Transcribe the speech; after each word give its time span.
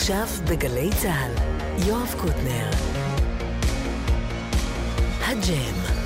עכשיו 0.00 0.26
בגלי 0.50 0.90
צה"ל, 1.02 1.32
יואב 1.86 2.14
קוטנר. 2.20 2.70
הג'ם. 5.26 5.99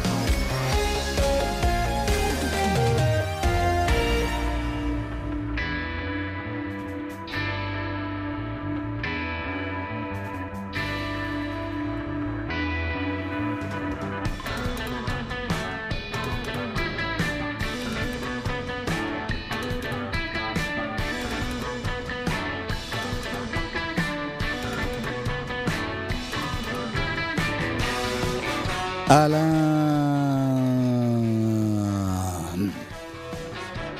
אהלן. 29.10 29.44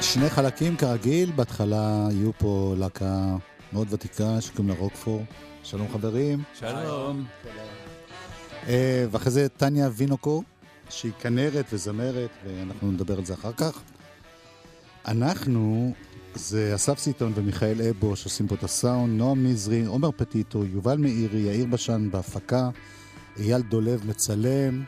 שני 0.01 0.31
חלקים 0.31 0.77
כרגיל, 0.77 1.33
בהתחלה 1.37 2.09
יהיו 2.11 2.31
פה 2.39 2.75
להקה 2.79 3.37
מאוד 3.73 3.89
ותיקה 3.91 4.41
שקוראים 4.41 4.69
לה 4.69 4.75
רוקפור. 4.75 5.25
שלום 5.63 5.89
חברים. 5.93 6.43
שלום. 6.55 7.25
אה, 8.69 9.07
ואחרי 9.11 9.33
זה 9.33 9.49
טניה 9.49 9.89
וינוקו, 9.93 10.43
שהיא 10.91 11.13
כנרת 11.21 11.65
וזמרת, 11.73 12.31
ואנחנו 12.45 12.93
נדבר 12.93 13.19
על 13.19 13.25
זה 13.25 13.35
אחר 13.35 13.53
כך. 13.53 13.83
אנחנו, 15.07 15.93
זה 16.35 16.75
אסף 16.75 16.99
סיטון 16.99 17.33
ומיכאל 17.35 17.83
אבו 17.91 18.17
שעושים 18.17 18.49
פה 18.49 18.55
את 18.55 18.65
הסאונד, 18.65 19.19
נועם 19.19 19.47
נזרי, 19.47 19.85
עומר 19.85 20.11
פטיטו, 20.17 20.65
יובל 20.65 20.97
מאירי, 20.97 21.39
יאיר 21.39 21.67
בשן 21.67 22.09
בהפקה, 22.11 22.71
אייל 23.39 23.63
דולב 23.63 24.07
מצלם. 24.09 24.85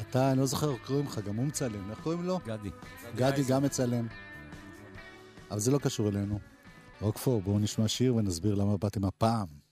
אתה, 0.00 0.30
אני 0.30 0.38
לא 0.38 0.46
זוכר 0.46 0.70
איך 0.72 0.86
קוראים 0.86 1.06
לך, 1.06 1.18
גם 1.18 1.36
הוא 1.36 1.46
מצלם, 1.46 1.90
איך 1.90 2.00
קוראים 2.00 2.22
לו? 2.22 2.40
גדי. 2.46 2.70
גדי 3.16 3.42
גם 3.48 3.62
מצלם. 3.62 4.06
אבל 5.50 5.58
זה 5.58 5.70
לא 5.70 5.78
קשור 5.78 6.08
אלינו. 6.08 6.38
רוקפור, 7.00 7.42
בואו 7.42 7.58
נשמע 7.58 7.88
שיר 7.88 8.14
ונסביר 8.16 8.54
למה 8.54 8.76
באתם 8.76 9.04
הפעם. 9.04 9.63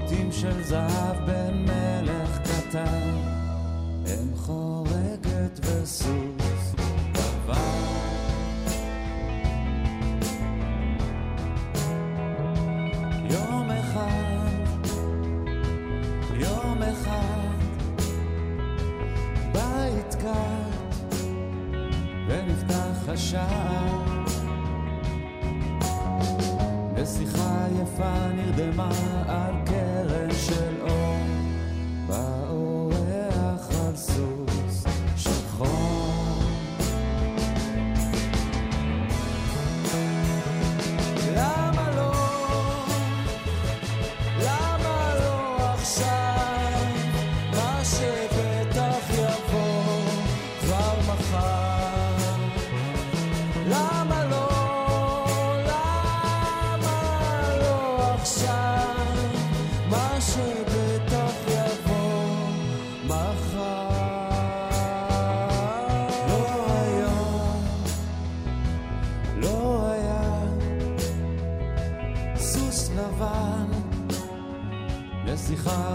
מחוטים 0.00 0.32
של 0.32 0.62
זהב 0.62 1.16
בן 1.26 1.64
מלך 1.64 2.38
קטן, 2.42 3.16
אם 4.06 4.36
חורגת 4.36 5.60
וסוס 5.62 6.29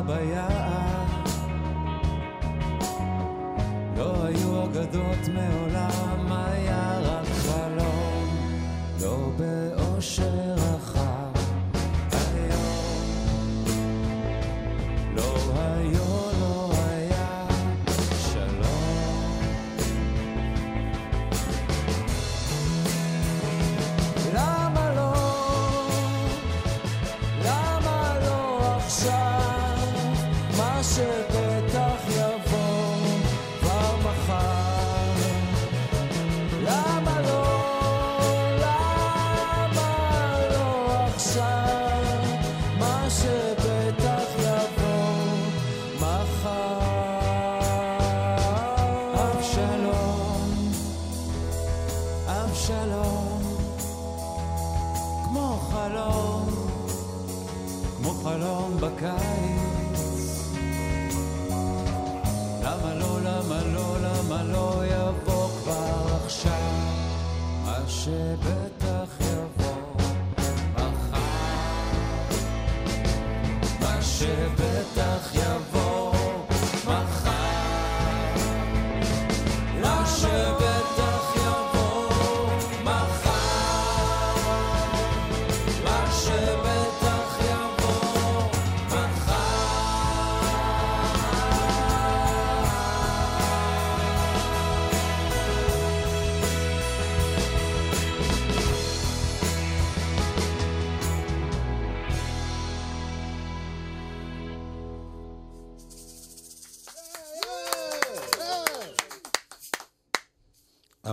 ביער. 0.05 1.05
לא 3.97 4.25
היו 4.25 4.65
אגדות 4.65 5.27
מעולם, 5.33 5.64
שבטח 74.05 75.33
יבוא 75.33 75.84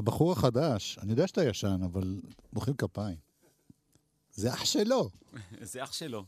הבחור 0.03 0.33
החדש, 0.33 0.99
אני 0.99 1.11
יודע 1.11 1.27
שאתה 1.27 1.45
ישן, 1.45 1.81
אבל 1.85 2.21
מוחאים 2.53 2.77
כפיים. 2.77 3.17
זה 4.33 4.53
אח 4.53 4.65
שלו. 4.65 5.11
זה 5.73 5.85
אח 5.85 5.93
שלו. 5.93 6.25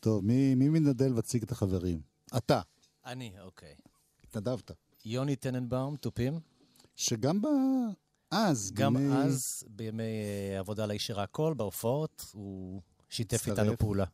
טוב, 0.00 0.24
מי 0.24 0.54
מי 0.54 0.68
מתנדל 0.68 1.08
להציג 1.14 1.42
את 1.42 1.52
החברים? 1.52 2.00
אתה, 2.36 2.60
אני, 3.06 3.32
אוקיי. 3.40 3.74
התנדבת. 4.24 4.70
יוני 5.04 5.36
טננבאום, 5.36 5.96
תופים. 5.96 6.40
שגם 6.96 7.42
ב... 7.42 7.46
אז, 8.30 8.70
גם 8.74 8.94
בימי- 8.96 9.14
אז, 9.16 9.62
בימי 9.70 10.02
אה, 10.02 10.58
עבודה 10.58 10.86
לישירה 10.86 11.22
הכל, 11.22 11.54
בהופעות, 11.56 12.24
הוא 12.32 12.80
שיתף 13.08 13.36
הצטרף. 13.36 13.58
איתנו 13.58 13.76
פעולה. 13.78 14.04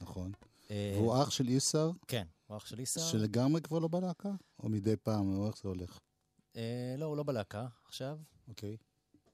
נכון. 0.00 0.32
אה, 0.70 0.92
והוא 0.96 1.22
אח 1.22 1.30
של 1.30 1.48
איסר, 1.48 1.90
כן, 2.08 2.26
הוא 2.46 2.56
אח 2.56 2.66
של 2.66 2.78
איסר. 2.78 3.00
שלגמרי 3.00 3.60
כבר 3.62 3.78
לא 3.78 3.88
בלהקה? 3.88 4.30
או 4.62 4.68
מדי 4.68 4.96
פעם, 4.96 5.36
או 5.36 5.46
איך 5.46 5.56
זה 5.62 5.68
הולך? 5.68 5.98
אה, 6.56 6.94
לא, 6.98 7.04
הוא 7.04 7.16
לא 7.16 7.22
בלהקה 7.22 7.66
עכשיו. 7.86 8.18
אוקיי. 8.48 8.76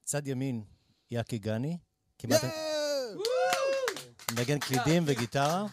צד 0.05 0.29
ימין, 0.29 0.65
יאקי 1.11 1.39
גני. 1.39 1.79
כמעט... 2.19 2.41
מנגן 4.33 4.59
קלידים 4.59 5.03
וגיטרה. 5.07 5.67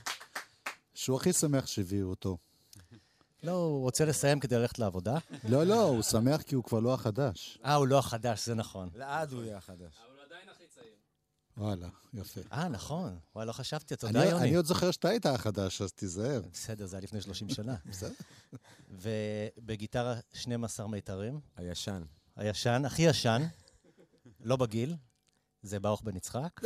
שהוא 0.93 1.17
הכי 1.17 1.33
שמח 1.33 1.67
שהביאו 1.67 2.09
אותו. 2.09 2.37
לא, 3.43 3.51
הוא 3.51 3.81
רוצה 3.81 4.05
לסיים 4.05 4.39
כדי 4.39 4.55
ללכת 4.55 4.79
לעבודה. 4.79 5.17
לא, 5.49 5.63
לא, 5.63 5.81
הוא 5.81 6.01
שמח 6.01 6.41
כי 6.41 6.55
הוא 6.55 6.63
כבר 6.63 6.79
לא 6.79 6.93
החדש. 6.93 7.57
אה, 7.65 7.73
הוא 7.73 7.87
לא 7.87 7.99
החדש, 7.99 8.45
זה 8.45 8.55
נכון. 8.55 8.89
לעד 8.95 9.31
הוא 9.31 9.43
יהיה 9.43 9.57
החדש. 9.57 9.99
וואלה, 11.57 11.87
יפה. 12.13 12.41
אה, 12.51 12.67
נכון. 12.67 13.19
וואי, 13.35 13.45
לא 13.45 13.51
חשבתי, 13.51 13.95
תודה, 13.95 14.21
אני, 14.21 14.29
יוני. 14.29 14.43
אני 14.43 14.55
עוד 14.55 14.65
זוכר 14.65 14.91
שאתה 14.91 15.09
היית 15.09 15.25
החדש, 15.25 15.81
אז 15.81 15.93
תיזהר. 15.93 16.41
בסדר, 16.53 16.85
זה 16.85 16.95
היה 16.95 17.03
לפני 17.03 17.21
30 17.21 17.49
שנה. 17.49 17.75
בסדר. 17.89 18.13
ובגיטרה 18.89 20.15
12 20.33 20.87
מיתרים. 20.87 21.39
הישן. 21.55 22.03
הישן, 22.35 22.83
הכי 22.85 23.01
ישן, 23.01 23.43
לא 24.39 24.55
בגיל, 24.55 24.95
זה 25.63 25.79
ברוך 25.79 26.01
בן 26.01 26.15
יצחק. 26.15 26.61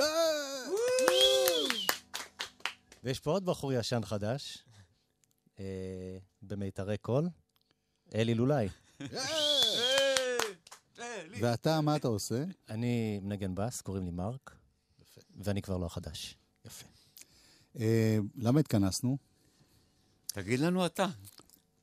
ויש 3.03 3.19
פה 3.19 3.31
עוד 3.31 3.45
בחור 3.45 3.73
ישן 3.73 4.01
חדש, 4.05 4.63
אה, 5.59 6.17
במיתרי 6.41 6.97
קול, 6.97 7.29
אלי 8.15 8.35
לולאי. 8.35 8.69
ואתה, 11.39 11.81
מה 11.81 11.95
אתה 11.95 12.07
עושה? 12.07 12.43
אני 12.69 13.19
מנגן 13.23 13.55
בס, 13.55 13.81
קוראים 13.81 14.05
לי 14.05 14.11
מרק, 14.11 14.55
ואני 15.37 15.61
כבר 15.61 15.77
לא 15.77 15.85
החדש. 15.85 16.35
יפה. 16.65 16.85
אה, 17.79 18.17
למה 18.35 18.59
התכנסנו? 18.59 19.17
תגיד 20.27 20.59
לנו 20.59 20.85
אתה. 20.85 21.07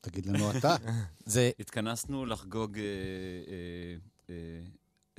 תגיד 0.00 0.26
לנו 0.26 0.58
אתה. 0.58 0.76
זה, 1.26 1.50
התכנסנו 1.58 2.26
לחגוג 2.26 2.78
אה, 2.78 2.84
אה, 2.84 3.96
אה, 4.30 4.34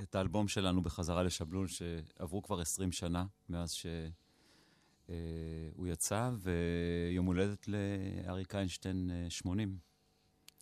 את 0.04 0.16
האלבום 0.16 0.48
שלנו 0.48 0.82
בחזרה 0.82 1.24
לשבלול, 1.24 1.68
שעברו 1.68 2.44
כבר 2.44 2.62
20 2.62 2.92
שנה 2.92 3.26
מאז 3.50 3.72
שהוא 3.72 5.88
יצא, 5.88 6.32
ויום 6.40 7.26
הולדת 7.26 7.68
לאריק 7.68 8.56
איינשטיין 8.56 9.12
אה, 9.14 9.30
80. 9.30 9.78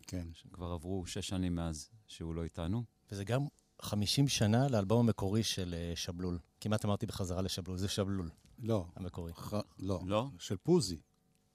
כן. 0.07 0.27
כבר 0.53 0.71
עברו 0.71 1.05
שש 1.05 1.27
שנים 1.27 1.55
מאז 1.55 1.89
שהוא 2.07 2.35
לא 2.35 2.43
איתנו. 2.43 2.83
וזה 3.11 3.23
גם 3.23 3.41
50 3.83 4.27
שנה 4.27 4.67
לאלבום 4.67 4.99
המקורי 4.99 5.43
של 5.43 5.75
אה, 5.77 5.95
שבלול. 5.95 6.39
כמעט 6.61 6.85
אמרתי 6.85 7.05
בחזרה 7.05 7.41
לשבלול, 7.41 7.77
זה 7.77 7.87
שבלול 7.87 8.29
לא. 8.59 8.85
המקורי. 8.95 9.33
ח... 9.33 9.53
לא. 9.79 10.01
לא? 10.05 10.27
של 10.39 10.57
פוזי. 10.57 10.97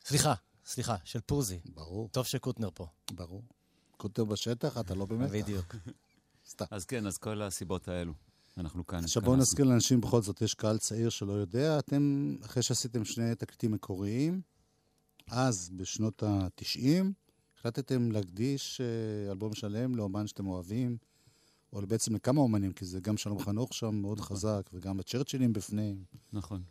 סליחה, 0.05 0.35
סליחה, 0.65 0.97
של 1.05 1.21
פוזי. 1.21 1.61
ברור, 1.75 2.09
טוב 2.09 2.27
שקוטנר 2.27 2.71
פה. 2.75 2.87
ברור. 3.13 3.43
כותב 3.97 4.23
בשטח, 4.23 4.79
אתה 4.79 4.95
לא 4.95 5.07
באמת. 5.07 5.31
בדיוק. 5.31 5.75
סתם. 6.49 6.65
אז 6.71 6.85
כן, 6.85 7.07
אז 7.07 7.19
כל 7.19 7.43
הסיבות 7.43 7.89
האלו. 7.89 8.13
אנחנו 8.59 8.87
כאן. 8.87 9.05
עכשיו 9.05 9.23
בואו. 9.23 9.37
נזכיר 9.37 9.65
לאנשים, 9.65 10.01
בכל 10.01 10.23
זאת 10.23 10.43
יש 10.43 10.55
קהל 10.55 10.79
צעיר 10.79 11.09
שלא 11.09 11.33
יודע. 11.33 11.79
אתם, 11.79 12.35
אחרי 12.45 12.63
שעשיתם 12.63 13.05
שני 13.05 13.35
תקליטים 13.35 13.73
מקוריים, 13.73 14.41
אז, 15.31 15.71
בשנות 15.77 16.23
ה-90, 16.23 17.05
החלטתם 17.59 18.13
להקדיש 18.13 18.81
אה, 18.81 19.31
אלבום 19.33 19.55
שלם 19.55 19.95
לאומן 19.95 20.27
שאתם 20.27 20.47
אוהבים, 20.47 20.97
או 21.73 21.87
בעצם 21.87 22.15
לכמה 22.15 22.41
אומנים, 22.41 22.73
כי 22.73 22.85
זה 22.85 23.00
גם 23.00 23.17
שלום 23.17 23.38
חנוך 23.38 23.75
שם 23.75 23.94
מאוד 23.94 24.20
חזק, 24.20 24.70
וגם 24.73 25.00
הצ'רצ'ילים 25.00 25.53
בפנים, 25.53 26.05
נכון. 26.32 26.62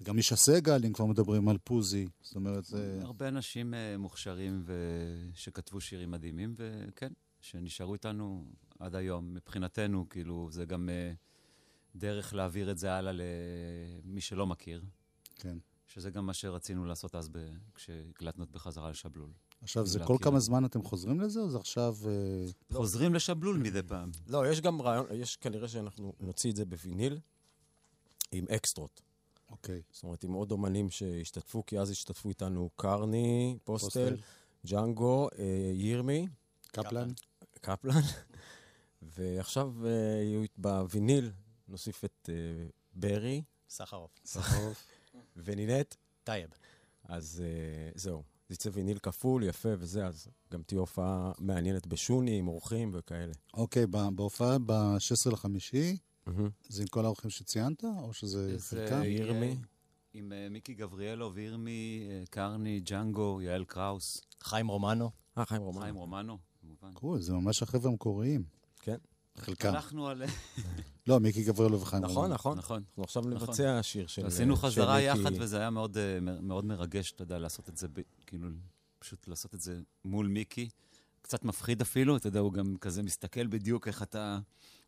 וגם 0.00 0.16
מישה 0.16 0.36
סגל, 0.36 0.84
אם 0.86 0.92
כבר 0.92 1.04
מדברים 1.04 1.48
על 1.48 1.58
פוזי. 1.58 2.08
זאת 2.22 2.36
אומרת, 2.36 2.64
זה... 2.64 2.98
הרבה 3.02 3.28
אנשים 3.28 3.74
אה, 3.74 3.96
מוכשרים 3.98 4.62
ו... 4.64 4.74
שכתבו 5.34 5.80
שירים 5.80 6.10
מדהימים, 6.10 6.54
וכן, 6.58 7.12
שנשארו 7.40 7.94
איתנו 7.94 8.44
עד 8.78 8.94
היום. 8.94 9.34
מבחינתנו, 9.34 10.08
כאילו, 10.08 10.48
זה 10.50 10.64
גם 10.64 10.88
אה, 10.88 11.12
דרך 11.96 12.34
להעביר 12.34 12.70
את 12.70 12.78
זה 12.78 12.92
הלאה 12.92 13.12
למי 13.12 14.20
שלא 14.20 14.46
מכיר, 14.46 14.84
כן. 15.34 15.58
שזה 15.86 16.10
גם 16.10 16.26
מה 16.26 16.34
שרצינו 16.34 16.84
לעשות 16.84 17.14
אז 17.14 17.28
ב... 17.28 17.38
כשהקלטנו 17.74 18.46
בחזרה 18.52 18.90
לשבלול. 18.90 19.30
עכשיו, 19.62 19.86
זה. 19.86 20.00
כל 20.04 20.16
כמה 20.20 20.40
זמן 20.40 20.64
אתם 20.64 20.82
חוזרים 20.82 21.20
לזה, 21.20 21.40
או 21.40 21.50
זה 21.50 21.58
עכשיו... 21.58 21.96
אה, 22.06 22.12
חוזרים 22.72 23.14
לשבלול 23.14 23.58
מדי 23.58 23.82
פעם. 23.82 24.10
לא, 24.26 24.50
יש 24.50 24.60
גם 24.60 24.82
רעיון, 24.82 25.06
יש 25.14 25.36
כנראה 25.36 25.68
שאנחנו 25.68 26.12
נוציא 26.20 26.50
את 26.50 26.56
זה 26.56 26.64
בוויניל 26.64 27.18
עם 28.32 28.44
אקסטרות. 28.48 29.02
אוקיי. 29.50 29.82
זאת 29.92 30.02
אומרת, 30.02 30.24
עם 30.24 30.32
עוד 30.32 30.52
אומנים 30.52 30.90
שהשתתפו, 30.90 31.66
כי 31.66 31.78
אז 31.78 31.90
השתתפו 31.90 32.28
איתנו 32.28 32.70
קרני, 32.76 33.58
פוסטל. 33.64 34.16
ג'אנגו, 34.66 35.28
אה, 35.38 35.70
ירמי, 35.74 36.26
קפלן? 36.66 37.08
קפלן, 37.60 38.00
ועכשיו 39.02 39.86
אה, 39.86 39.90
יהיו 40.22 40.44
בוויניל, 40.58 41.32
נוסיף 41.68 42.04
את 42.04 42.30
ברי 42.94 43.42
סחרוף. 43.68 44.10
סחרוף. 44.24 44.86
ונינט, 45.44 45.94
טייב. 46.24 46.50
אז 47.04 47.42
זהו. 47.94 48.35
זה 48.48 48.54
יצא 48.54 48.70
ויניל 48.72 48.98
כפול, 48.98 49.42
יפה 49.44 49.68
וזה, 49.78 50.06
אז 50.06 50.28
גם 50.52 50.62
תהיה 50.62 50.80
הופעה 50.80 51.32
מעניינת 51.38 51.86
בשוני, 51.86 52.38
עם 52.38 52.48
אורחים 52.48 52.90
וכאלה. 52.94 53.32
אוקיי, 53.54 53.86
ב- 53.86 54.08
בהופעה 54.14 54.58
ב-16 54.58 55.32
לחמישי, 55.32 55.96
זה 56.68 56.82
עם 56.82 56.88
כל 56.88 57.04
האורחים 57.04 57.30
שציינת, 57.30 57.84
או 57.84 58.12
שזה 58.12 58.58
זה 58.58 58.76
חלקם? 58.76 59.02
יהיה 59.02 59.20
ירמי. 59.20 59.56
עם 60.14 60.32
אה, 60.32 60.48
מיקי 60.50 60.74
גבריאלו 60.74 61.34
וירמי, 61.34 62.08
אה, 62.10 62.22
קרני, 62.30 62.80
ג'אנגו, 62.80 63.40
יעל 63.42 63.64
קראוס, 63.64 64.20
חיים 64.42 64.68
רומנו. 64.68 65.10
אה, 65.38 65.44
חיים 65.44 65.62
רומן. 65.62 65.80
חיים 65.80 65.94
רומנו, 65.94 66.38
כמובן. 66.60 66.92
קול, 66.94 67.20
זה 67.20 67.32
ממש 67.32 67.62
החבר'ה 67.62 67.90
המקוריים. 67.90 68.44
כן. 68.80 68.96
חלקם. 69.36 69.68
הלכנו 69.68 70.08
על... 70.08 70.22
לא, 71.06 71.20
מיקי 71.20 71.44
גבריאלו 71.44 71.80
וחיים 71.80 72.02
נכון, 72.02 72.16
רומן. 72.16 72.30
נכון. 72.34 72.58
נכון. 72.58 72.76
אנחנו 72.76 73.02
עכשיו 73.04 73.22
נכון. 73.22 73.48
נבצע 73.48 73.82
שיר 73.82 74.06
של... 74.06 74.26
עשינו 74.26 74.56
של 74.56 74.62
חזרה 74.62 74.94
מיקי. 74.96 75.06
יחד, 75.06 75.30
וזה 75.40 75.58
היה 75.58 75.70
מאוד, 75.70 75.98
אה, 75.98 76.18
מאוד 76.20 76.64
מרגש, 76.64 77.12
אתה 77.12 77.22
יודע, 77.22 77.38
לעשות 77.38 77.68
את 77.68 77.76
זה, 77.76 77.86
כאילו, 78.26 78.48
פשוט 78.98 79.28
לעשות 79.28 79.54
את 79.54 79.60
זה 79.60 79.80
מול 80.04 80.26
מיקי. 80.26 80.68
קצת 81.22 81.44
מפחיד 81.44 81.80
אפילו, 81.80 82.16
אתה 82.16 82.26
יודע, 82.28 82.40
הוא 82.40 82.52
גם 82.52 82.76
כזה 82.80 83.02
מסתכל 83.02 83.46
בדיוק 83.46 83.88
איך 83.88 84.02
אתה, 84.02 84.38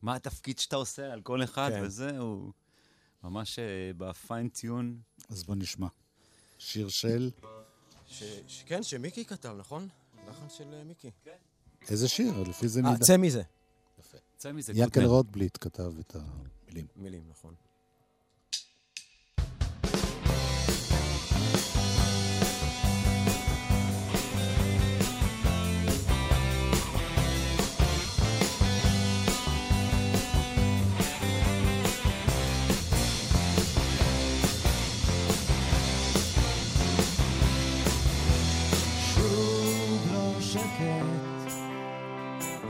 מה 0.03 0.15
התפקיד 0.15 0.59
שאתה 0.59 0.77
עושה 0.77 1.13
על 1.13 1.21
כל 1.23 1.43
אחד, 1.45 1.71
כן. 1.73 1.83
וזה, 1.85 2.19
הוא 2.19 2.53
ממש 3.25 3.59
אה, 3.59 3.65
בפיינטיון. 3.97 4.99
אז 5.29 5.43
בוא 5.45 5.55
נשמע. 5.55 5.87
שיר 6.59 6.89
של... 6.89 7.31
ש- 8.07 8.23
ש- 8.47 8.63
כן, 8.67 8.83
שמיקי 8.83 9.25
כתב, 9.25 9.55
נכון? 9.59 9.89
לחן 10.29 10.49
של 10.49 10.75
אה, 10.75 10.85
מיקי. 10.85 11.11
איזה 11.91 12.09
שיר? 12.09 12.43
לפי 12.43 12.69
זה 12.69 12.81
אה, 12.85 12.91
נדע. 12.91 13.05
צא 13.05 13.17
מזה. 13.17 13.43
צא 14.39 14.53
מזה, 14.53 14.73
ינקל. 14.77 15.05
רוטבליט 15.05 15.59
כתב 15.61 15.93
את 16.01 16.17
המילים. 16.17 16.87
מילים, 16.97 17.23
נכון. 17.29 17.55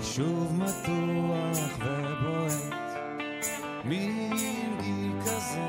שוב 0.02 0.52
מתוח 0.62 1.76
ובועט, 1.78 2.97
מין 3.85 4.76
גיל 4.81 5.12
כזה, 5.21 5.69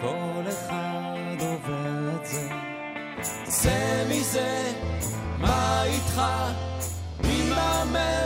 כל 0.00 0.42
אחד 0.48 1.36
עובר 1.40 2.16
את 2.16 2.26
זה. 2.26 2.48
צא 3.44 4.04
מזה, 4.08 4.72
מה 5.38 5.84
איתך? 5.84 6.22
אמא 7.24 7.84
מבקרת 7.84 8.21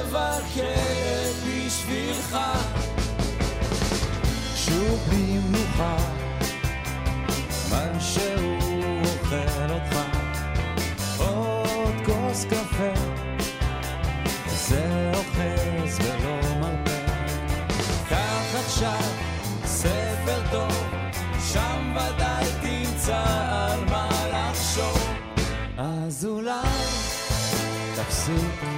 תפסיק 28.27 28.76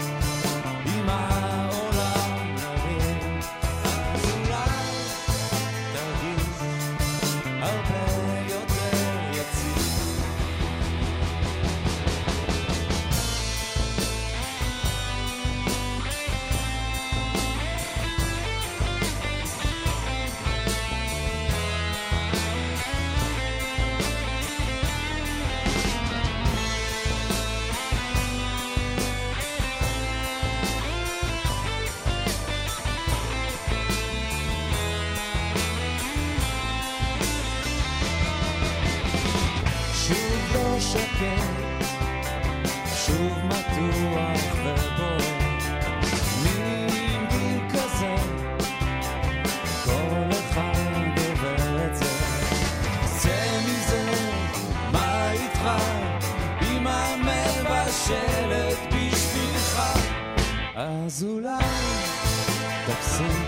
המבשלת 58.10 58.78
בשבילך, 58.86 59.80
אז 60.74 61.24
אולי 61.24 61.64
תפסיק 62.86 63.47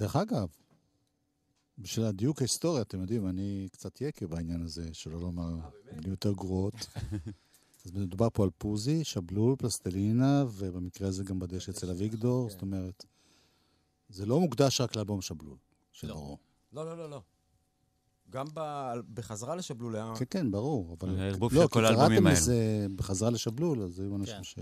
דרך 0.00 0.16
אגב, 0.16 0.48
בשביל 1.78 2.06
הדיוק 2.06 2.40
ההיסטורי, 2.40 2.80
אתם 2.80 3.00
יודעים, 3.00 3.28
אני 3.28 3.68
קצת 3.72 4.00
יקה 4.00 4.26
בעניין 4.26 4.62
הזה, 4.62 4.88
שלא 4.92 5.20
לומר 5.20 5.56
מילים 5.92 6.10
יותר 6.10 6.32
גרועות. 6.32 6.74
אז 7.84 7.92
מדובר 7.92 8.28
פה 8.32 8.44
על 8.44 8.50
פוזי, 8.58 9.04
שבלול, 9.04 9.56
פלסטלינה, 9.56 10.44
ובמקרה 10.52 11.08
הזה 11.08 11.24
גם 11.24 11.38
בדשא 11.38 11.70
אצל 11.72 11.90
אביגדור, 11.90 12.50
זאת 12.50 12.62
אומרת, 12.62 13.04
זה 14.08 14.26
לא 14.26 14.40
מוקדש 14.40 14.80
רק 14.80 14.96
לאלבום 14.96 15.22
שבלול, 15.22 15.56
של 15.92 16.12
אורו. 16.12 16.38
לא, 16.72 16.84
לא, 16.84 16.96
לא, 16.98 17.10
לא. 17.10 17.22
גם 18.30 18.46
ב- 18.54 19.00
בחזרה 19.14 19.56
לשבלול 19.56 19.96
היה... 19.96 20.12
כן, 20.18 20.24
כן, 20.30 20.50
ברור, 20.50 20.96
אבל... 21.00 21.20
הערבוב 21.20 21.54
לא, 21.54 21.60
של 21.62 21.66
כי 21.68 21.72
כל 21.74 21.84
האלבומים 21.84 22.10
קראתם 22.10 22.26
האלו. 22.26 22.36
לזה 22.38 22.86
בחזרה 22.96 23.30
לשבלול, 23.30 23.82
אז 23.82 24.00
היו 24.00 24.08
כן. 24.10 24.14
אנשים 24.20 24.44
ש... 24.44 24.58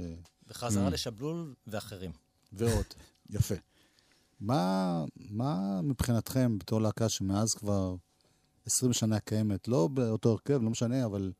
וחזרה 0.46 0.88
Mm. 0.88 0.90
לשבלול 0.90 1.54
ואחרים. 1.66 2.10
ועוד. 2.52 2.84
יפה. 3.30 3.54
מה, 4.40 5.04
מה 5.30 5.80
מבחינתכם, 5.82 6.58
בתור 6.58 6.80
להקה 6.80 7.08
שמאז 7.08 7.54
כבר 7.54 7.94
20 8.66 8.92
שנה 8.92 9.20
קיימת, 9.20 9.68
לא 9.68 9.88
באותו 9.88 10.30
הרכב, 10.30 10.62
לא 10.62 10.70
משנה, 10.70 11.04
אבל 11.04 11.32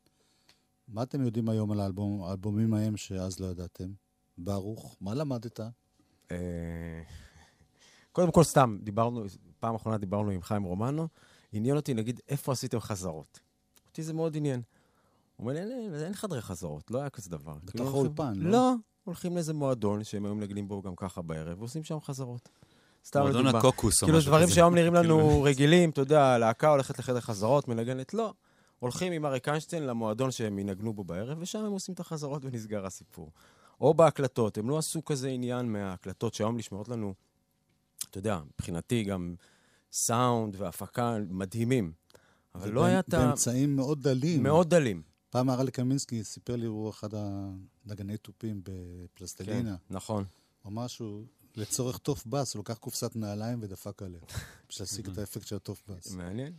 מה 0.89 1.03
אתם 1.03 1.25
יודעים 1.25 1.49
היום 1.49 1.73
על 1.73 1.81
האלבום, 1.81 2.23
האלבומים 2.23 2.75
ההם 2.75 2.97
שאז 2.97 3.41
לא 3.41 3.47
ידעתם? 3.47 3.89
ברוך, 4.39 4.97
מה 5.01 5.15
למדת? 5.15 5.61
אה, 6.31 7.03
קודם 8.13 8.33
כל, 8.33 8.45
סתם, 8.45 8.79
דיברנו, 8.83 9.25
פעם 9.61 9.75
אחרונה 9.75 9.99
דיברנו 9.99 10.31
עם 10.31 10.43
חיים 10.43 10.63
רומנו, 10.63 11.09
עניין 11.53 11.77
אותי, 11.77 11.95
נגיד, 11.95 12.21
איפה 12.29 12.53
עשיתם 12.53 12.81
חזרות? 12.81 13.41
אותי 13.87 14.03
זה 14.03 14.13
מאוד 14.13 14.37
עניין. 14.37 14.63
הוא 15.37 15.45
אומר 15.45 15.53
לי, 15.53 15.61
אין, 15.61 15.71
אין, 15.71 15.95
אין 15.95 16.15
חדרי 16.15 16.41
חזרות, 16.41 16.91
לא 16.91 16.99
היה 16.99 17.11
כזה 17.11 17.31
דבר. 17.31 17.55
בתוך 17.55 17.71
כאילו, 17.71 17.89
האולפן, 17.89 18.35
לא? 18.37 18.51
לא, 18.51 18.75
הולכים 19.05 19.35
לאיזה 19.35 19.55
מועדון 19.55 20.05
שהם 20.05 20.25
היו 20.25 20.35
מנגנים 20.35 20.69
בו 20.69 20.83
גם 20.83 20.97
ככה 20.97 21.23
בערב, 21.23 21.59
ועושים 21.59 21.85
שם 21.85 22.01
חזרות. 22.01 22.49
סתם 23.09 23.21
מועדון 23.21 23.43
לדוגמה. 23.43 23.59
הקוקוס 23.59 24.03
או 24.03 24.07
כאילו 24.07 24.19
משהו 24.19 24.31
דברים 24.31 24.47
כזה. 24.47 24.55
שהיום 24.55 24.75
נראים 24.75 24.95
לנו 24.95 25.19
כאילו- 25.19 25.43
רגילים, 25.43 25.91
אתה 25.91 26.01
יודע, 26.01 26.39
להקה 26.39 26.69
הולכת 26.69 26.99
לחדר 26.99 27.21
חזרות, 27.21 27.69
מנגנת, 27.69 28.15
לא. 28.15 28.33
הולכים 28.79 29.13
עם 29.13 29.27
אריק 29.27 29.49
איינשטיין 29.49 29.87
למועדון 29.87 30.31
שהם 30.31 30.59
ינגנו 30.59 30.93
בו 30.93 31.05
בערב, 31.05 31.39
ושם 31.41 31.59
הם 31.59 31.73
עושים 31.73 31.95
את 31.95 32.01
החזרות 32.01 32.45
ונסגר 32.45 32.87
הסיפור. 32.87 33.31
או 33.81 33.95
בהקלטות, 33.95 34.59
הם 34.59 34.71
לא 34.71 34.79
עשו 34.79 35.05
כזה 35.05 35.29
עניין 35.29 35.73
מההקלטות 35.73 36.35
שהיום 36.35 36.57
נשמעות 36.57 36.89
לנו, 36.89 37.15
אתה 38.11 38.19
יודע, 38.19 38.41
מבחינתי 38.55 39.05
גם 39.05 39.35
סאונד 39.93 40.57
והפקה 40.59 41.17
מדהימים. 41.31 41.93
אבל 42.55 42.71
לא 42.71 42.85
היה 42.85 43.01
את 43.01 43.15
ה... 43.15 43.19
באמצעים 43.19 43.77
מאוד 43.77 44.03
דלים. 44.03 44.43
מאוד 44.43 44.71
דלים. 44.71 45.03
פעם 45.31 45.51
הרלי 45.51 45.71
קמינסקי 45.71 46.25
סיפר 46.25 46.57
לי, 46.57 46.67
הוא 46.67 46.91
אחד 46.91 47.09
הנגני 47.13 48.17
תופים 48.17 48.63
כן, 48.65 48.73
בפלסטלינה, 49.15 49.77
נכון. 49.91 50.25
או 50.65 50.71
משהו, 50.71 51.25
לצורך 51.59 51.99
תוף 51.99 52.27
בס, 52.27 52.55
הוא 52.55 52.61
לקח 52.61 52.79
קופסת 52.79 53.17
נעליים 53.17 53.59
ודפק 53.63 54.03
עליה, 54.03 54.21
בשביל 54.69 54.85
להשיג 54.87 55.09
את 55.09 55.19
האפקט 55.19 55.47
של 55.47 55.57
התוף 55.57 55.83
בס. 55.89 56.13
מעניין. 56.13 56.53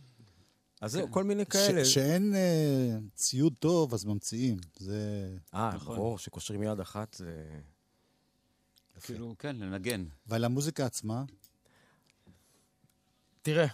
אז 0.80 0.92
זהו, 0.92 1.10
כל 1.10 1.24
מיני 1.24 1.46
כאלה. 1.46 1.84
ש- 1.84 1.94
שאין 1.94 2.34
אה, 2.34 2.98
ציוד 3.14 3.54
טוב, 3.58 3.94
אז 3.94 4.04
ממציאים. 4.04 4.56
זה... 4.78 5.28
אה, 5.54 5.70
נכון. 5.74 5.96
ברור, 5.96 6.18
שקושרים 6.18 6.62
יד 6.62 6.80
אחת 6.80 7.14
זה... 7.14 7.60
כאילו, 9.02 9.34
כן, 9.38 9.56
לנגן. 9.56 10.04
ועל 10.26 10.44
המוזיקה 10.44 10.86
עצמה, 10.86 11.24
תראה, 13.42 13.66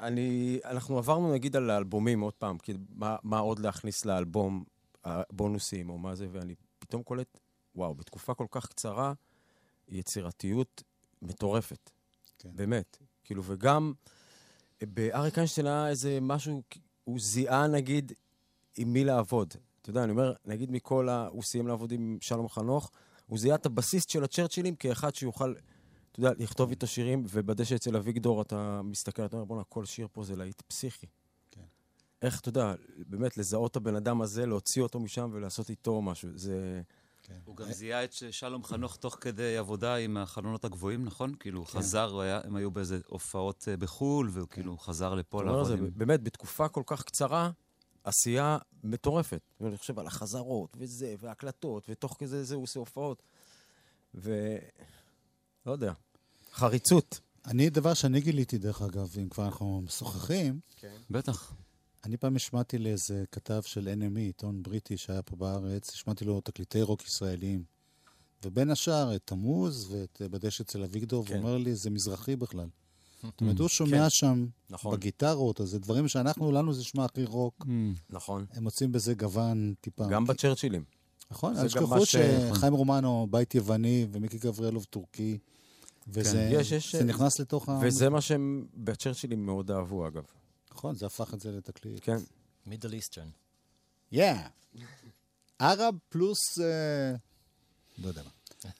אני, 0.00 0.58
אנחנו 0.64 0.98
עברנו 0.98 1.32
נגיד 1.32 1.56
על 1.56 1.70
האלבומים 1.70 2.20
עוד 2.20 2.34
פעם, 2.34 2.58
כי 2.58 2.72
מה, 2.88 3.16
מה 3.22 3.38
עוד 3.38 3.58
להכניס 3.58 4.04
לאלבום, 4.04 4.64
הבונוסים 5.04 5.90
או 5.90 5.98
מה 5.98 6.14
זה, 6.14 6.26
ואני 6.32 6.54
פתאום 6.78 7.02
קולט, 7.02 7.38
וואו, 7.74 7.94
בתקופה 7.94 8.34
כל 8.34 8.46
כך 8.50 8.66
קצרה, 8.66 9.12
יצירתיות 9.90 10.82
מטורפת. 11.22 11.90
כן. 12.38 12.50
באמת. 12.54 12.98
כאילו, 13.24 13.42
וגם 13.44 13.92
אה, 14.82 14.86
באריק 14.86 15.38
איינשטיין 15.38 15.66
היה 15.66 15.88
איזה 15.88 16.18
משהו, 16.20 16.62
הוא 17.04 17.20
זיהה 17.20 17.66
נגיד 17.66 18.12
עם 18.76 18.92
מי 18.92 19.04
לעבוד. 19.04 19.54
אתה 19.82 19.90
יודע, 19.90 20.04
אני 20.04 20.12
אומר, 20.12 20.32
נגיד 20.44 20.70
מכל 20.70 21.08
ה... 21.08 21.28
הוא 21.28 21.42
סיים 21.42 21.66
לעבוד 21.66 21.92
עם 21.92 22.18
שלום 22.20 22.48
חנוך, 22.48 22.90
הוא 23.26 23.38
זיהה 23.38 23.56
את 23.56 23.66
הבסיסט 23.66 24.10
של 24.10 24.24
הצ'רצ'ילים 24.24 24.76
כאחד 24.76 25.14
שיוכל, 25.14 25.54
אתה 26.12 26.20
יודע, 26.20 26.30
לכתוב 26.38 26.70
איתו 26.70 26.86
שירים, 26.86 27.24
ובדשא 27.30 27.74
אצל 27.74 27.96
אביגדור 27.96 28.42
אתה 28.42 28.82
מסתכל, 28.82 29.24
אתה 29.24 29.36
אומר, 29.36 29.44
בואנה, 29.44 29.64
כל 29.64 29.84
שיר 29.84 30.08
פה 30.12 30.24
זה 30.24 30.36
להיט 30.36 30.60
פסיכי. 30.60 31.06
כן. 31.50 31.60
איך, 32.22 32.40
אתה 32.40 32.48
יודע, 32.48 32.74
באמת 33.06 33.36
לזהות 33.36 33.70
את 33.70 33.76
הבן 33.76 33.96
אדם 33.96 34.22
הזה, 34.22 34.46
להוציא 34.46 34.82
אותו 34.82 35.00
משם 35.00 35.30
ולעשות 35.32 35.70
איתו 35.70 36.02
משהו. 36.02 36.28
זה... 36.34 36.82
הוא 37.44 37.56
גם 37.56 37.72
זיהה 37.72 38.04
את 38.04 38.12
שלום 38.12 38.64
חנוך 38.64 38.96
תוך 38.96 39.16
כדי 39.20 39.56
עבודה 39.56 39.94
עם 39.96 40.16
החלונות 40.16 40.64
הגבוהים, 40.64 41.04
נכון? 41.04 41.34
כאילו, 41.40 41.58
הוא 41.58 41.66
חזר, 41.66 42.10
הוא 42.10 42.20
היה- 42.22 42.40
הם 42.44 42.56
היו 42.56 42.70
באיזה 42.70 42.98
הופעות 43.06 43.64
אה, 43.68 43.76
בחו"ל, 43.76 44.30
והוא 44.32 44.48
כאילו 44.48 44.78
חזר 44.78 45.14
לפה 45.14 45.44
לעבוד 45.44 45.66
זה 45.66 45.74
עם... 45.74 45.90
באמת, 45.96 46.22
בתקופה 46.22 46.68
כל 46.68 46.82
כך 46.86 47.02
קצרה, 47.02 47.50
עשייה 48.04 48.58
מטורפת. 48.84 49.40
אני 49.60 49.76
חושב 49.76 49.98
על 49.98 50.06
החזרות, 50.06 50.76
וזה, 50.78 51.14
והקלטות, 51.18 51.86
ותוך 51.88 52.16
כזה 52.18 52.44
זה 52.44 52.54
הוא 52.54 52.62
עושה 52.62 52.80
הופעות. 52.80 53.22
ו... 54.14 54.56
לא 55.66 55.72
יודע. 55.72 55.92
חריצות. 56.52 57.20
אני, 57.46 57.70
דבר 57.70 57.94
שאני 57.94 58.20
גיליתי, 58.20 58.58
דרך 58.58 58.82
אגב, 58.82 59.08
אם 59.18 59.28
כבר 59.28 59.44
אנחנו 59.46 59.80
משוחחים, 59.84 60.60
בטח. 61.10 61.52
אני 62.04 62.16
פעם 62.16 62.36
השמעתי 62.36 62.78
לאיזה 62.78 63.24
כתב 63.32 63.60
של 63.64 63.88
NME, 64.00 64.18
עיתון 64.18 64.62
בריטי 64.62 64.96
שהיה 64.96 65.22
פה 65.22 65.36
בארץ, 65.36 65.88
השמעתי 65.94 66.24
לו 66.24 66.40
תקליטי 66.40 66.82
רוק 66.82 67.04
ישראלים. 67.06 67.62
ובין 68.44 68.70
השאר, 68.70 69.16
את 69.16 69.20
תמוז 69.24 69.92
ואת 69.92 70.22
אה, 70.22 70.28
בדשא 70.28 70.62
אצל 70.62 70.82
אביגדור, 70.82 71.24
כן. 71.26 71.34
והוא 71.34 71.44
אומר 71.44 71.58
לי, 71.58 71.74
זה 71.74 71.90
מזרחי 71.90 72.36
בכלל. 72.36 72.66
זאת 73.22 73.40
אומרת, 73.40 73.58
הוא 73.58 73.68
שומע 73.68 74.10
שם 74.10 74.46
נכון. 74.70 74.94
בגיטרות, 74.96 75.60
אז 75.60 75.68
זה 75.68 75.78
דברים 75.78 76.08
שאנחנו, 76.08 76.52
לנו 76.52 76.72
זה 76.72 76.80
נשמע 76.80 77.04
הכי 77.04 77.24
רוק. 77.24 77.66
נכון. 78.10 78.46
הם 78.52 78.62
מוצאים 78.62 78.92
בזה 78.92 79.14
גוון 79.14 79.74
טיפה. 79.80 80.08
גם 80.08 80.24
בצ'רצ'ילים. 80.26 80.84
נכון, 81.30 81.56
אל 81.56 81.66
תשכחו 81.66 82.06
שחיים 82.06 82.72
רומנו, 82.74 83.26
בית 83.30 83.54
יווני, 83.54 84.06
ומיקי 84.12 84.38
גבריאלוב 84.38 84.84
טורקי, 84.84 85.38
וזה 86.08 86.30
כן. 86.52 86.60
יש- 86.60 86.72
יש- 86.72 86.94
נכנס 86.94 87.40
לתוך 87.40 87.68
ה... 87.68 87.80
וזה 87.82 88.08
מה 88.10 88.20
שהם 88.20 88.66
בצ'רצ'ילים 88.74 89.46
מאוד 89.46 89.70
אהבו, 89.70 90.06
אגב. 90.06 90.24
נכון, 90.80 90.94
זה 90.94 91.06
הפך 91.06 91.34
את 91.34 91.40
זה 91.40 91.52
לתקליט. 91.52 92.00
כן. 92.02 92.16
מידל 92.66 92.92
איסטרן. 92.92 93.28
יאה. 94.12 94.48
ערב 95.58 95.94
פלוס... 96.08 96.58
אה, 96.60 97.14
לא 97.98 98.08
יודע 98.08 98.22
מה. 98.22 98.30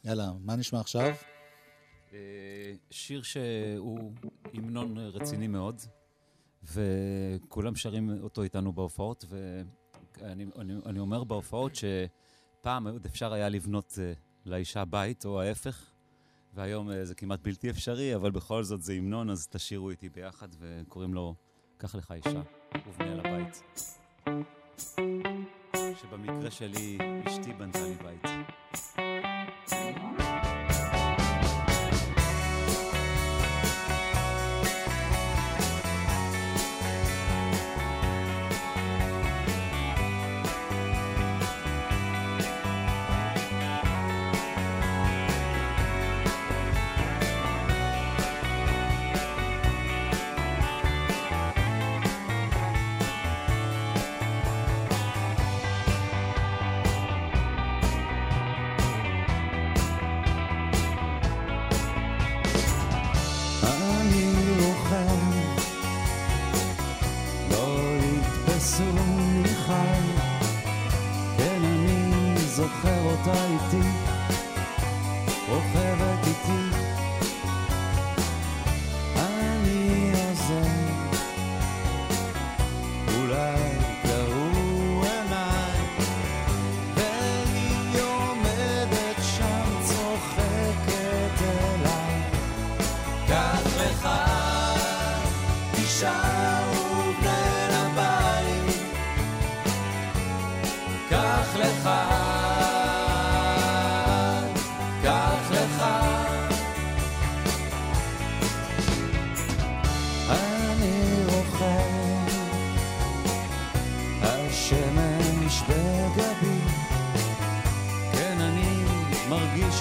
יאללה, 0.04 0.33
מה 0.40 0.57
נשמע 0.57 0.80
עכשיו? 0.80 1.14
אה, 2.12 2.19
שיר 2.90 3.23
שהוא 3.23 4.12
המנון 4.54 4.99
רציני 4.99 5.49
מאוד, 5.49 5.80
וכולם 6.62 7.76
שרים 7.76 8.23
אותו 8.23 8.42
איתנו 8.42 8.73
בהופעות, 8.73 9.25
ואני 9.28 10.47
אני, 10.59 10.75
אני 10.87 10.99
אומר 10.99 11.25
בהופעות 11.25 11.73
שפעם 11.75 12.87
עוד 12.87 13.07
אפשר 13.07 13.33
היה 13.33 13.49
לבנות 13.49 13.99
אה, 14.02 14.12
לאישה 14.45 14.85
בית, 14.85 15.25
או 15.25 15.40
ההפך, 15.40 15.90
והיום 16.54 17.04
זה 17.04 17.14
כמעט 17.14 17.40
בלתי 17.42 17.71
אפשרי, 17.71 18.14
אבל 18.14 18.30
בכל 18.30 18.64
זאת 18.64 18.83
זה 18.83 18.92
המנון, 18.92 19.30
אז 19.30 19.49
תשאירו 19.50 19.90
איתי 19.90 20.09
ביחד, 20.09 20.49
וקוראים 20.61 21.14
לו 21.14 21.35
"קח 21.80 21.94
לך 21.94 22.12
אישה, 22.12 22.40
ובנה 22.87 23.14
לה 23.14 23.22
בית". 23.22 23.62
שבמקרה 25.94 26.50
שלי, 26.50 26.99
אשתי 27.26 27.52
בנתה 27.52 27.78
לי 27.78 27.94
בית. 27.94 28.30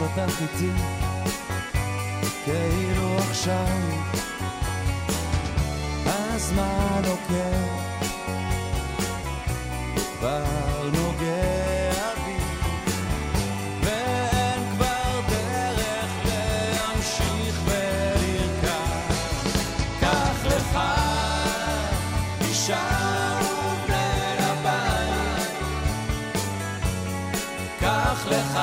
אותך 0.02 0.42
איתי. 0.42 0.72
כאילו 2.46 3.18
עכשיו 3.18 3.68
הזמן 6.06 7.02
עוקר 7.08 7.90
כבר 10.20 10.90
נוגע 10.94 12.14
בי 12.26 12.38
ואין 13.84 14.72
כבר 14.72 15.20
דרך 15.30 16.12
להמשיך 16.26 17.60
ולרכב 17.66 19.14
קח 20.00 20.46
לך 20.46 20.80
אישה 22.42 22.88
ובנה 23.42 24.54
לבית 24.54 25.54
קח 27.80 28.28
לך 28.28 28.60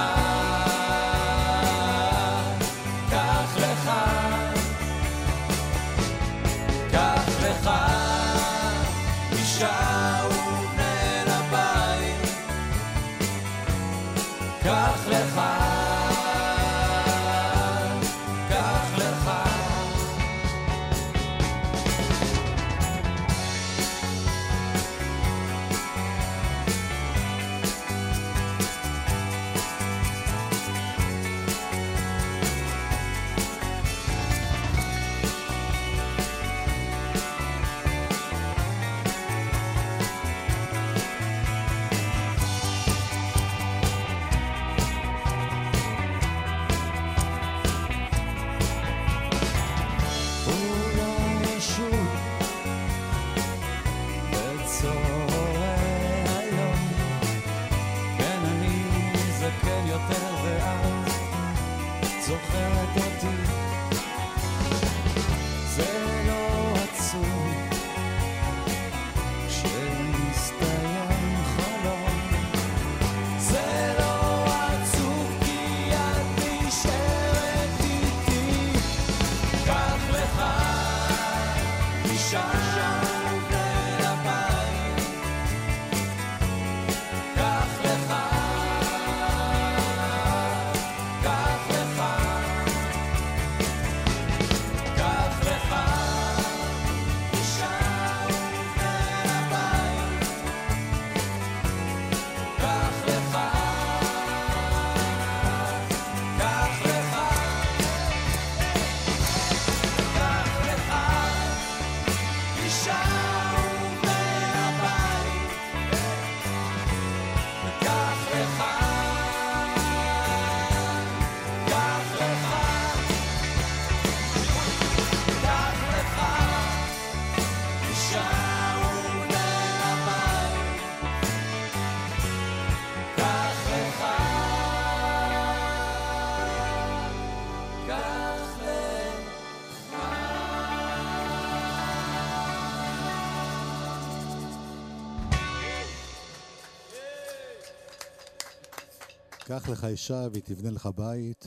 קח 149.47 149.69
לך 149.69 149.85
אישה 149.85 150.27
והיא 150.33 150.43
תבנה 150.43 150.71
לך 150.71 150.87
בית. 150.97 151.45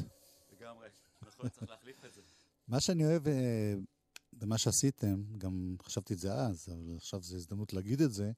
לגמרי. 0.62 0.88
נכון, 1.28 1.50
צריך 1.50 1.70
להחליף 1.70 2.06
את 2.06 2.14
זה. 2.14 2.22
מה 2.68 2.80
שאני 2.80 3.06
אוהב 3.06 3.28
אה, 3.28 3.74
במה 4.34 4.58
שעשיתם, 4.58 5.24
גם 5.38 5.76
חשבתי 5.84 6.14
את 6.14 6.20
זה 6.20 6.34
אז, 6.34 6.68
אבל 6.72 6.96
עכשיו 6.98 7.22
זו 7.22 7.36
הזדמנות 7.36 7.74
להגיד 7.74 8.02
את 8.02 8.12
זה, 8.14 8.32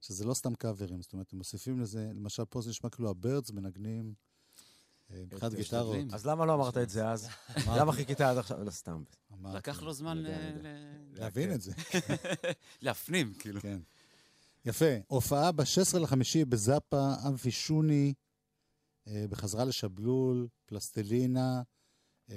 שזה 0.00 0.24
לא 0.24 0.34
סתם 0.34 0.54
קאברים, 0.54 1.02
זאת 1.02 1.12
אומרת, 1.12 1.32
הם 1.32 1.38
מוסיפים 1.38 1.80
לזה, 1.80 2.10
למשל 2.14 2.44
פה 2.44 2.60
זה 2.62 2.70
נשמע 2.70 2.90
כאילו 2.90 3.10
הבירדס 3.10 3.50
מנגנים 3.50 4.14
אה, 5.10 5.22
מבחינת 5.22 5.52
את- 5.52 5.58
גיטרות. 5.58 5.96
אז 6.12 6.26
למה 6.26 6.46
לא 6.46 6.54
אמרת 6.54 6.76
את 6.78 6.90
זה 6.90 7.08
אז? 7.08 7.28
למה 7.66 7.92
חיכית 7.92 8.20
עד 8.20 8.38
עכשיו? 8.38 8.64
לא, 8.64 8.70
סתם. 8.70 9.02
לקח 9.54 9.82
לו 9.82 9.92
זמן 9.92 10.24
להבין 11.12 11.52
את 11.54 11.60
זה, 11.60 11.72
להפנים, 12.82 13.34
כאילו. 13.38 13.60
כן. 13.60 13.78
יפה. 14.64 14.94
הופעה 15.06 15.52
ב-16 15.52 15.98
לחמישי 15.98 16.44
בזאפה, 16.44 17.14
אמפי 17.28 17.50
שוני, 17.50 18.08
אה, 18.08 18.23
בחזרה 19.06 19.64
לשבלול, 19.64 20.48
פלסטלינה, 20.66 21.62
אה, 22.30 22.36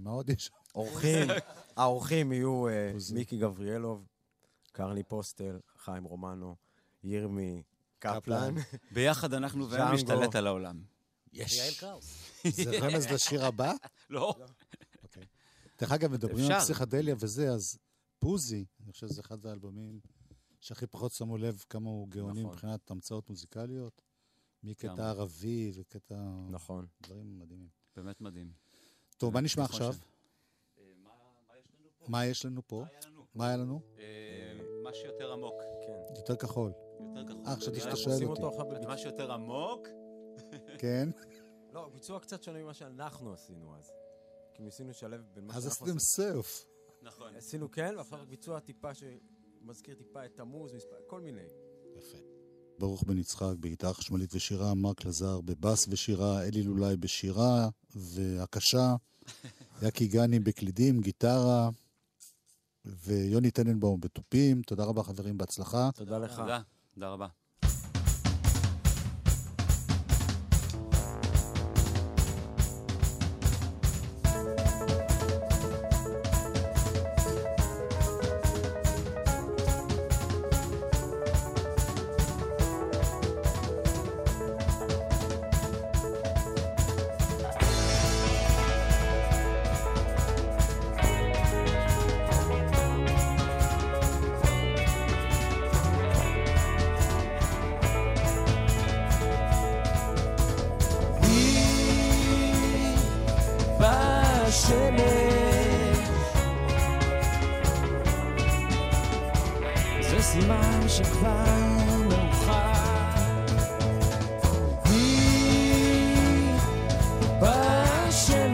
מה 0.00 0.10
עוד 0.10 0.30
יש? 0.30 0.50
אורחים, 0.74 1.28
האורחים 1.76 2.32
יהיו 2.32 2.68
אה. 2.68 2.92
מיקי 3.14 3.38
גבריאלוב, 3.38 4.06
קרני 4.72 5.02
פוסטל, 5.02 5.58
חיים 5.76 6.04
רומנו, 6.04 6.56
ירמי 7.02 7.62
קפלן. 7.98 8.54
ביחד 8.94 9.34
אנחנו 9.34 9.70
והם. 9.70 9.94
נשתלט 9.94 10.34
על 10.34 10.46
העולם. 10.46 10.82
יעל 11.32 11.74
קראוס. 11.78 12.30
זה 12.48 12.78
רמז 12.78 13.06
לשיר 13.06 13.44
הבא? 13.44 13.72
לא. 14.10 14.34
אוקיי. 15.02 15.24
דרך 15.80 15.92
אגב, 15.92 16.12
מדברים 16.12 16.50
על. 16.50 16.60
פסיכדליה 16.60 17.14
וזה, 17.18 17.50
אז 17.50 17.78
פוזי, 18.18 18.64
אני 18.84 18.92
חושב 18.92 19.08
שזה 19.08 19.20
אחד 19.20 19.46
האלבומים 19.46 20.00
שהכי 20.60 20.86
פחות 20.86 21.12
שמו 21.12 21.38
לב 21.38 21.64
כמה 21.68 21.90
הוא 21.90 22.08
גאוני 22.08 22.40
נכון. 22.40 22.52
מבחינת 22.52 22.90
המצאות 22.90 23.28
מוזיקליות. 23.28 24.02
מקטע. 24.62 25.08
ערבי 25.10 25.72
וקטע... 25.74 26.14
נכון. 26.50 26.86
דברים 27.02 27.38
מדהימים. 27.38 27.68
באמת 27.96 28.20
מדהים. 28.20 28.52
טוב, 29.16 29.34
מה 29.34 29.40
נשמע 29.40 29.64
נכון 29.64 29.76
עכשיו? 29.76 29.94
אה, 30.78 30.84
מה 32.08 32.26
יש 32.26 32.46
לנו 32.46 32.62
פה? 32.66 32.84
מה 33.34 33.48
היה 33.48 33.56
לנו? 33.56 33.74
מה? 33.74 34.02
אה, 34.02 34.60
מה 34.82 34.94
שיותר 34.94 35.32
עמוק. 35.32 35.62
כן. 35.86 36.14
יותר 36.16 36.36
כחול. 36.36 36.72
יותר 37.00 37.26
כחול. 37.26 37.46
אה, 37.46 37.56
חשבתי 37.56 37.80
שאתה 37.80 37.96
שואל 37.96 38.24
אותי. 38.24 38.86
מה 38.86 38.98
שיותר 38.98 39.32
עמוק? 39.32 39.88
כן? 40.78 41.08
לא, 41.74 41.88
ביצוע 41.88 42.20
קצת 42.20 42.42
שונה 42.42 42.62
ממה 42.62 42.74
שאנחנו 42.74 43.32
עשינו 43.32 43.76
אז. 43.76 43.92
כי 44.54 44.62
ניסינו 44.62 44.90
לשלב 44.90 45.24
בין 45.34 45.46
מה 45.46 45.54
אז 45.54 45.62
שאנחנו 45.62 45.86
עשיתם 45.86 45.96
עשינו. 45.96 46.42
סרף. 46.42 46.64
נכון. 47.02 47.36
עשינו 47.36 47.70
כן, 47.70 47.94
ועכשיו 47.96 48.26
ביצוע 48.28 48.60
טיפה 48.60 48.90
שמזכיר 48.94 49.94
טיפה 49.94 50.24
את 50.24 50.36
תמוז, 50.36 50.72
כל 51.06 51.20
מיני. 51.20 51.46
יפה. 51.96 52.18
ברוך 52.80 53.04
בן 53.04 53.18
יצחק 53.18 53.56
בגיטרה 53.60 53.94
חשמלית 53.94 54.34
ושירה, 54.34 54.74
מרק 54.74 55.04
לזר 55.04 55.40
בבאס 55.40 55.86
ושירה, 55.88 56.42
אלי 56.42 56.62
לולאי 56.62 56.96
בשירה 56.96 57.68
והקשה, 57.94 58.94
יקי 59.86 60.06
גני 60.06 60.40
בקלידים, 60.40 61.00
גיטרה, 61.00 61.70
ויוני 62.84 63.50
טננבאום 63.50 64.00
בתופים. 64.00 64.62
תודה 64.62 64.84
רבה 64.84 65.02
חברים, 65.02 65.38
בהצלחה. 65.38 65.90
תודה 65.94 66.18
לך. 66.18 66.36
תודה. 66.36 66.60
תודה 66.94 67.08
רבה. 67.08 67.26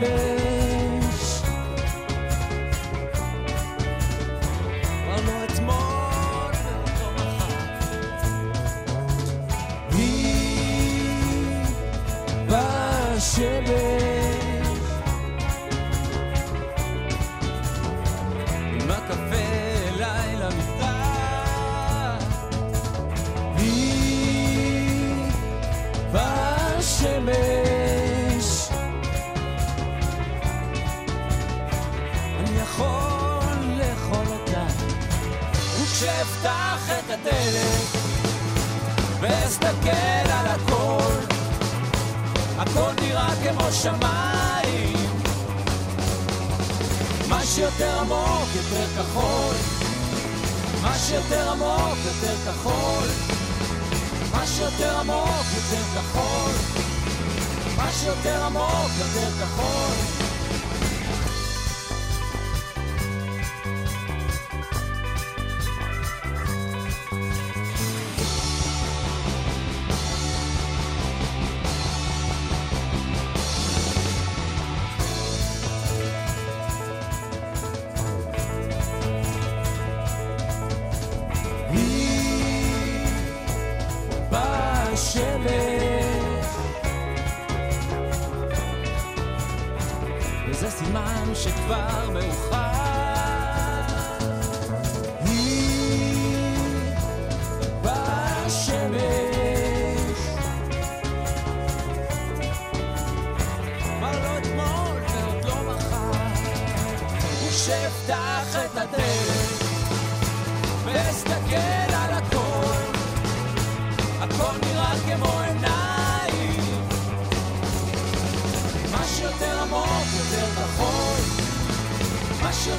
surrender. 0.01 0.36
מה 50.87 50.95
שיותר 50.99 51.51
עמוק 51.51 51.99
יותר 52.07 52.37
כחול. 52.47 53.09
מה 54.33 54.47
שיותר 54.47 54.99
עמוק 54.99 55.47
יותר 55.57 55.83
כחול. 55.95 56.53
מה 57.77 57.93
שיותר 57.93 58.45
עמוק 58.45 58.91
יותר 58.99 59.31
כחול 59.41 60.26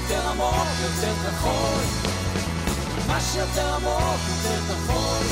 מה 0.08 0.14
שיותר 0.14 0.30
עמוק 0.30 0.68
יותר 0.84 1.14
כחול, 1.24 1.84
מה 3.08 3.20
שיותר 3.22 3.74
עמוק 3.74 4.22
יותר 4.30 4.60
כחול, 4.68 5.26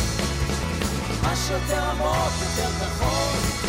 מה 1.23 1.35
שיותר 1.35 1.89
עמוק 1.89 2.33
יותר 2.41 2.69
כחול. 2.79 3.64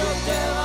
should 0.00 0.26
down. 0.26 0.59